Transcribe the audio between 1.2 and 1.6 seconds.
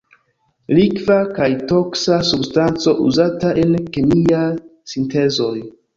kaj